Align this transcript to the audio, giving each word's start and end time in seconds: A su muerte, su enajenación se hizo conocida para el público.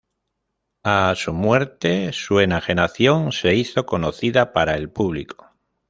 A 0.81 1.13
su 1.15 1.31
muerte, 1.31 2.11
su 2.11 2.39
enajenación 2.39 3.31
se 3.31 3.53
hizo 3.53 3.85
conocida 3.85 4.51
para 4.51 4.73
el 4.75 4.89
público. 4.89 5.45